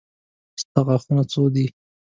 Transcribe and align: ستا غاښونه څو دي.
ستا 0.61 0.79
غاښونه 0.87 1.23
څو 1.31 1.43
دي. 1.55 1.65